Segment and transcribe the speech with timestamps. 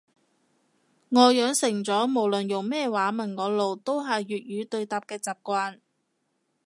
[1.09, 5.77] 我養成咗無論用咩話問我路都係粵語對答嘅習慣